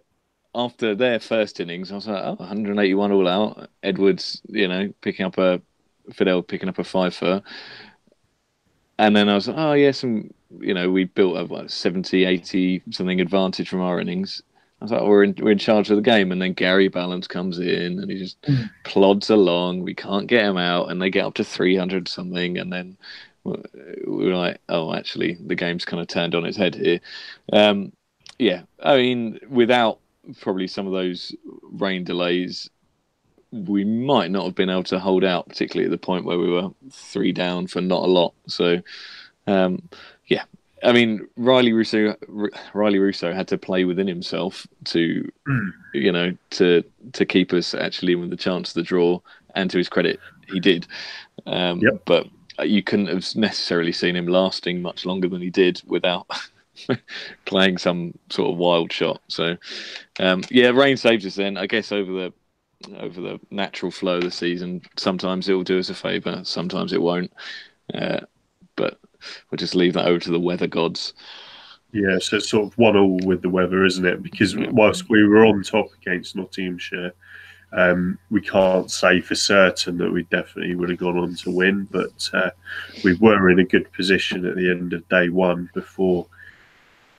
[0.55, 3.71] after their first innings, I was like, oh, 181 all out.
[3.83, 5.61] Edwards, you know, picking up a
[6.13, 7.43] Fidel picking up a five for.
[8.99, 12.25] And then I was like, oh, yeah, some, you know, we built a what, 70,
[12.25, 14.43] 80 something advantage from our innings.
[14.81, 16.31] I was like, we're in, we're in charge of the game.
[16.31, 18.71] And then Gary Ballance comes in and he just Mm.
[18.85, 19.83] plods along.
[19.83, 20.91] We can't get him out.
[20.91, 22.59] And they get up to 300 something.
[22.59, 22.97] And then
[23.45, 23.57] we
[24.07, 27.01] we're like, oh, actually, the game's kind of turned on its head here.
[27.53, 27.93] Um,
[28.39, 30.01] yeah, I mean, without
[30.41, 31.35] probably some of those
[31.73, 32.71] rain delays,
[33.53, 36.51] we might not have been able to hold out, particularly at the point where we
[36.51, 38.35] were three down for not a lot.
[38.49, 38.81] So,
[39.47, 39.89] um,
[40.27, 40.45] yeah,
[40.83, 45.73] I mean, Rilee Rossouw, R- Rilee Rossouw had to play within himself to, Mm.
[45.95, 46.83] you know, to
[47.13, 49.21] to keep us actually with the chance of the draw.
[49.55, 50.87] And to his credit, he did.
[51.47, 52.03] Um, Yep.
[52.07, 52.27] But
[52.65, 56.27] you couldn't have necessarily seen him lasting much longer than he did without
[57.45, 59.21] playing some sort of wild shot.
[59.29, 59.57] So,
[60.21, 61.57] um, yeah, rain saves us then.
[61.57, 62.33] I guess over the
[62.99, 64.83] over the natural flow of the season.
[64.97, 67.33] Sometimes it will do us a favour, sometimes it won't.
[67.93, 68.21] Uh,
[68.77, 68.99] but
[69.51, 71.15] we'll just leave that over to the weather gods.
[71.93, 74.23] Yeah, so it's sort of one all with the weather, isn't it?
[74.23, 77.13] Because whilst we were on top against Nottinghamshire,
[77.73, 81.89] um, we can't say for certain that we definitely would have gone on to win,
[81.91, 82.51] but uh,
[83.05, 86.27] we were in a good position at the end of day one before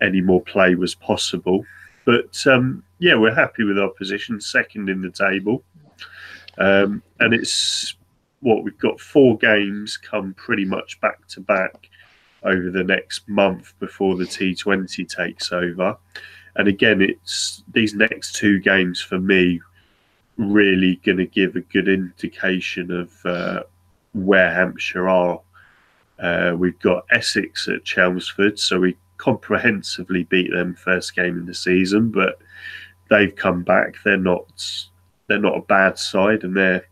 [0.02, 1.66] any more play was possible.
[2.06, 5.64] But um, yeah, we're happy with our position, second in the table.
[6.58, 7.96] Um, and it's
[8.42, 11.90] what we've got four games come pretty much back to back
[12.44, 15.98] over the next month before the T20 takes over.
[16.56, 19.60] And again, it's these next two games for me
[20.38, 23.64] really going to give a good indication of uh,
[24.14, 25.42] where Hampshire are.
[26.20, 31.54] Uh, we've got Essex at Chelmsford, so we comprehensively beat them first game in the
[31.54, 32.40] season, but
[33.10, 33.96] they've come back.
[34.04, 34.64] They're not
[35.28, 36.88] they're not a bad side, and they're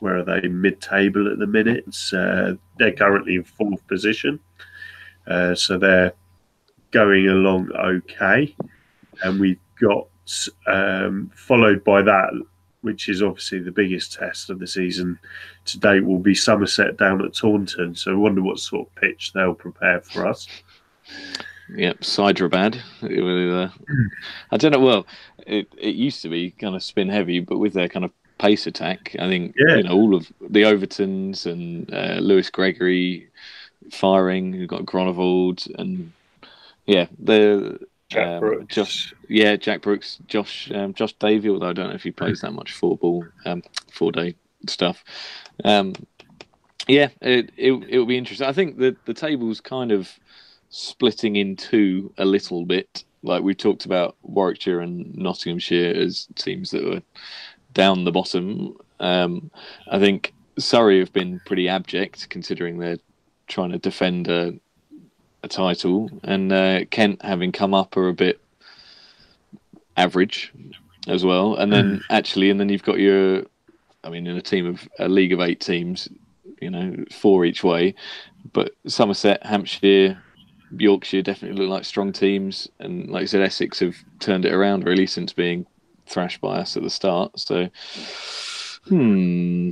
[0.00, 1.96] where are they mid table at the minute?
[2.12, 4.38] Uh, they're currently in fourth position,
[5.26, 6.12] uh, so they're
[6.90, 8.54] going along okay.
[9.22, 10.06] And we've got
[10.66, 12.30] um, followed by that,
[12.82, 15.18] which is obviously the biggest test of the season
[15.64, 17.94] to date, will be Somerset down at Taunton.
[17.94, 20.46] So I wonder what sort of pitch they'll prepare for us.
[21.74, 22.82] Yep, Hyderabad.
[23.02, 23.68] Uh,
[24.50, 24.80] I don't know.
[24.80, 25.06] Well,
[25.46, 28.66] it it used to be kind of spin heavy, but with their kind of pace
[28.66, 29.76] attack, I think yeah.
[29.76, 33.28] you know all of the Overtons and uh, Lewis Gregory
[33.90, 34.54] firing.
[34.54, 36.12] You've got Groenewald and
[36.86, 38.74] yeah, the Jack um, Brooks.
[38.74, 41.48] Josh, yeah, Jack Brooks, Josh, um, Josh Davey.
[41.48, 44.36] Although I don't know if he plays that much four ball, um, four day
[44.68, 45.04] stuff.
[45.64, 45.94] Um,
[46.86, 48.46] yeah, it, it it will be interesting.
[48.46, 50.12] I think the the table's kind of
[50.70, 53.04] splitting in two a little bit.
[53.22, 57.02] Like we talked about Warwickshire and Nottinghamshire as teams that were
[57.74, 58.76] down the bottom.
[59.00, 59.50] Um,
[59.90, 62.98] I think Surrey have been pretty abject considering they're
[63.46, 64.54] trying to defend a,
[65.42, 68.40] a title, and uh, Kent having come up are a bit
[69.96, 70.52] average
[71.08, 71.56] as well.
[71.56, 71.98] And then hmm.
[72.10, 73.44] actually, and then you've got your,
[74.04, 76.08] I mean, in a team of a league of eight teams,
[76.60, 77.94] you know, four each way,
[78.52, 80.20] but Somerset, Hampshire,
[80.80, 84.84] Yorkshire definitely look like strong teams, and like I said, Essex have turned it around
[84.84, 85.66] really since being
[86.06, 87.38] thrashed by us at the start.
[87.38, 87.68] So,
[88.88, 89.70] hmm,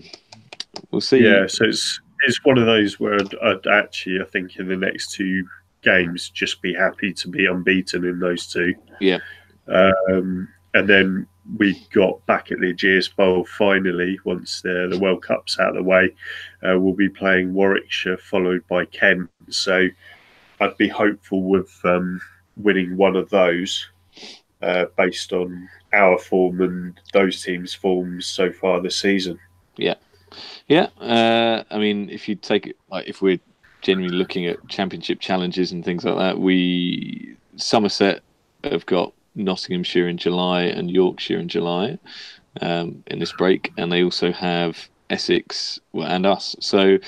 [0.90, 1.25] we'll see.
[1.25, 4.77] Yeah, so it's it's one of those where I'd, I'd actually, I think, in the
[4.77, 5.47] next two
[5.83, 8.75] games, just be happy to be unbeaten in those two.
[9.01, 9.19] Yeah.
[9.69, 11.27] Um, and then
[11.59, 15.75] we got back at the Ageas Bowl finally once the, the World Cup's out of
[15.77, 16.14] the way.
[16.62, 19.31] Uh, we'll be playing Warwickshire, followed by Kent.
[19.51, 19.88] So
[20.64, 22.20] I'd be hopeful with um,
[22.57, 23.87] winning one of those
[24.62, 29.38] uh, based on our form and those teams' forms so far this season.
[29.77, 29.96] Yeah,
[30.66, 30.88] yeah.
[31.00, 33.40] Uh, I mean, if you take it, like if we're
[33.83, 38.22] genuinely looking at championship challenges and things like that, we Somerset
[38.64, 41.98] have got Nottinghamshire in July and Yorkshire in July
[42.62, 46.57] um, in this break, and they also have Essex and us.
[46.61, 46.98] So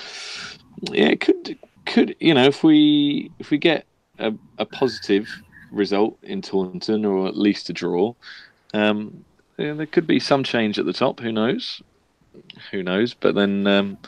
[0.93, 3.87] yeah, it could could you know if we if we get
[4.19, 5.29] a, a positive
[5.71, 8.15] result in Taunton or at least a draw,
[8.75, 9.25] um,
[9.59, 11.21] yeah, there could be some change at the top.
[11.21, 11.83] Who knows?
[12.71, 13.15] Who knows?
[13.15, 13.99] But then um,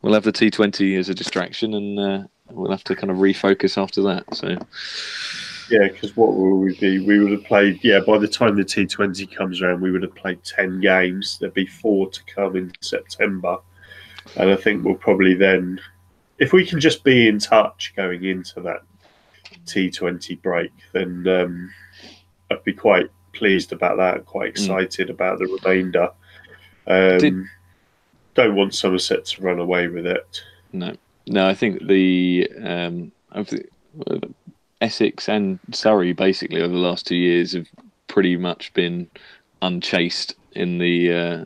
[0.00, 3.80] we'll have the T20 as a distraction, and uh, we'll have to kind of refocus
[3.80, 4.34] after that.
[4.34, 4.56] So.
[5.68, 7.00] Yeah, because what will we be?
[7.00, 7.80] We would have played.
[7.82, 11.38] Yeah, by the time the T20 comes around, we would have played ten games.
[11.40, 13.58] There'd be four to come in September,
[14.36, 15.80] and I think we'll probably then
[16.38, 18.82] if we can just be in touch going into that
[19.66, 21.70] T20 break, then um,
[22.50, 24.26] I'd be quite pleased about that.
[24.26, 24.50] Quite hmm.
[24.50, 25.10] excited mm.
[25.10, 26.10] about the remainder.
[26.86, 27.44] Um, Did...
[28.34, 30.42] Don't want Somerset to run away with it.
[30.72, 30.94] No,
[31.26, 31.48] no.
[31.48, 33.12] I think the um,
[34.80, 37.66] Essex and Surrey basically over the last two years have
[38.08, 39.08] pretty much been
[39.62, 41.44] unchased in the uh,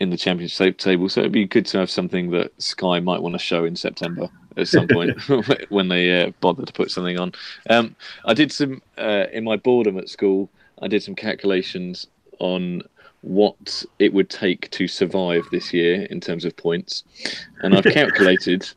[0.00, 1.08] in the championship table.
[1.08, 4.28] So it'd be good to have something that Sky might want to show in September
[4.56, 5.20] at some point
[5.70, 7.32] when they uh, bother to put something on.
[7.70, 10.50] Um, I did some uh, in my boredom at school.
[10.82, 12.06] I did some calculations
[12.38, 12.82] on
[13.22, 17.02] what it would take to survive this year in terms of points,
[17.62, 18.68] and I've calculated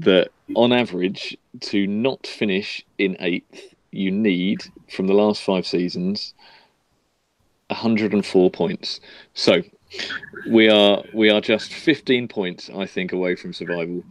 [0.00, 6.34] that on average to not finish in eighth, you need from the last five seasons
[7.68, 9.00] 104 points.
[9.34, 9.62] So
[10.46, 14.04] we are we are just 15 points, I think, away from survival.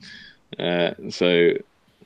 [0.57, 1.53] Uh, so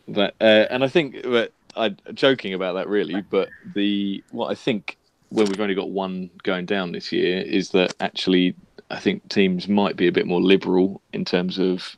[0.09, 4.55] that uh, and I think that I joking about that really, but the what I
[4.55, 4.97] think
[5.29, 8.55] when we've only got one going down this year is that actually
[8.89, 11.95] I think teams might be a bit more liberal in terms of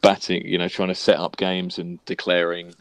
[0.00, 2.74] batting, you know, trying to set up games and declaring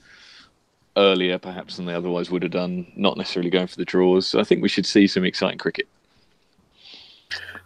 [0.96, 4.28] earlier perhaps than they otherwise would have done, not necessarily going for the draws.
[4.28, 5.88] So I think we should see some exciting cricket.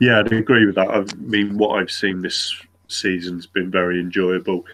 [0.02, 0.90] Yeah, I'd agree with that.
[0.90, 4.66] I mean, what I've seen this season's been very enjoyable.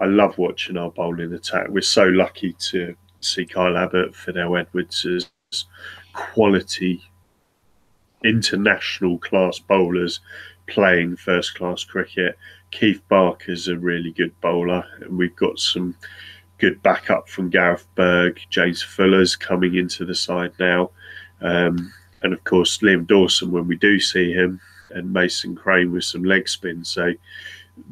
[0.00, 1.66] I love watching our bowling attack.
[1.68, 5.64] We're so lucky to see Kyle Abbott, Fidel Edwards as
[6.12, 7.02] quality
[8.22, 10.20] international class bowlers
[10.68, 12.38] playing first class cricket.
[12.70, 15.96] Keith Barker's a really good bowler, and we've got some
[16.58, 18.38] good backup from Gareth Berg.
[18.48, 20.90] James Fuller's coming into the side now.
[21.40, 24.60] Um, and of course, Liam Dawson when we do see him,
[24.90, 26.84] and Mason Crane with some leg spin.
[26.84, 27.12] So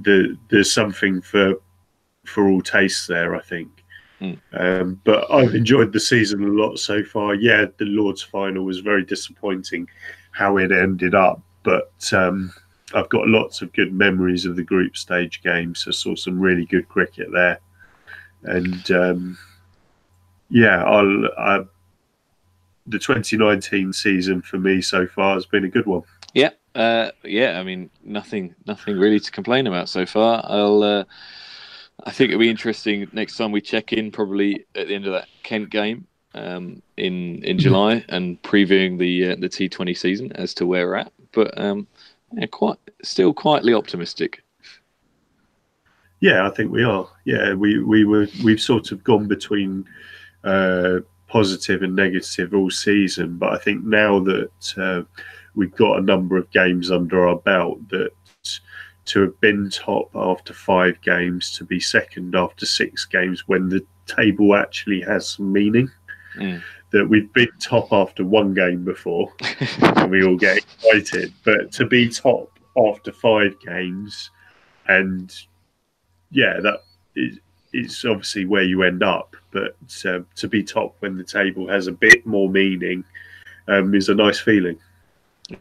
[0.03, 1.55] the, there's something for
[2.25, 3.85] for all tastes there, I think.
[4.21, 4.39] Mm.
[4.53, 7.35] Um, but I've enjoyed the season a lot so far.
[7.35, 9.89] Yeah, the Lords final was very disappointing
[10.33, 12.53] how it ended up, but um,
[12.95, 15.85] I've got lots of good memories of the group stage games.
[15.87, 17.61] I saw some really good cricket there,
[18.43, 19.39] and um,
[20.49, 21.65] yeah, I'll, I,
[22.87, 26.03] the 2019 season for me so far has been a good one.
[26.33, 27.59] Yeah, uh, yeah.
[27.59, 30.45] I mean, nothing, nothing really to complain about so far.
[30.47, 30.83] I'll.
[30.83, 31.05] Uh,
[32.05, 35.13] I think it'll be interesting next time we check in, probably at the end of
[35.13, 40.31] that Kent game um, in in July, and previewing the uh, the T Twenty season
[40.33, 41.13] as to where we're at.
[41.33, 41.87] But um,
[42.33, 44.43] yeah, quite still quietly optimistic.
[46.21, 47.09] Yeah, I think we are.
[47.25, 49.87] Yeah, we we were we've sort of gone between
[50.45, 50.99] uh,
[51.29, 55.03] positive and negative all season, but I think now that uh,
[55.57, 58.11] we've got a number of games under our belt that
[59.07, 63.85] to have been top after five games to be second after six games when the
[64.07, 65.91] table actually has some meaning.
[66.37, 66.63] Mm.
[66.93, 69.33] That we've been top after one game before
[69.81, 74.31] and we all get excited, but to be top after five games
[74.87, 75.35] and
[76.31, 76.83] yeah, that
[77.17, 77.39] is
[77.73, 79.77] it's obviously where you end up, but
[80.07, 83.05] uh, to be top when the table has a bit more meaning
[83.69, 84.79] um, is a nice feeling.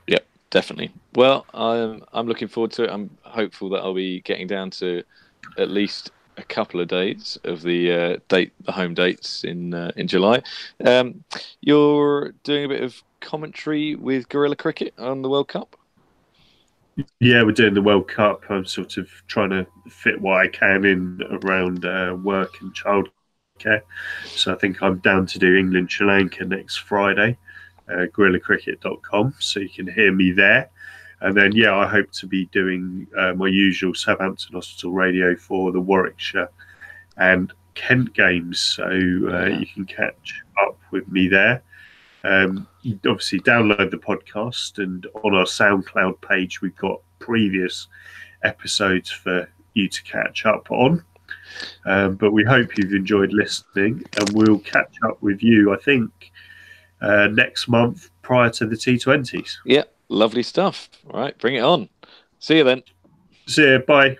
[0.08, 0.26] Yep
[0.56, 0.90] definitely.
[1.14, 2.90] Well, I'm I'm looking forward to it.
[2.90, 5.04] I'm hopeful that I'll be getting down to
[5.58, 9.92] at least a couple of dates of the uh, date, the home dates in uh,
[9.98, 10.42] in July.
[10.86, 11.26] Um,
[11.60, 15.76] you're doing a bit of commentary with Guerilla Cricket on the World Cup.
[17.20, 18.44] Yeah, we're doing the World Cup.
[18.50, 23.82] I'm sort of trying to fit what I can in around uh, work and childcare.
[24.28, 27.38] So I think I'm down to do England Sri Lanka next Friday
[27.90, 30.70] uh, guerillacricket.com, so you can hear me there.
[31.22, 35.72] And then, yeah, I hope to be doing uh, my usual Southampton Hospital radio for
[35.72, 36.50] the Warwickshire
[37.18, 38.60] and Kent games.
[38.60, 41.64] So uh, you can catch up with me there.
[42.24, 42.68] Um,
[43.08, 47.88] obviously, download the podcast, and on our SoundCloud page, we've got previous
[48.44, 51.04] episodes for you to catch up on.
[51.86, 56.32] Um, but we hope you've enjoyed listening, and we'll catch up with you, I think,
[57.02, 59.58] uh, next month prior to the T20s.
[59.66, 60.90] Yeah, lovely stuff.
[61.10, 61.90] All right, bring it on.
[62.40, 62.84] See you then.
[63.48, 63.80] See you.
[63.80, 64.18] Bye.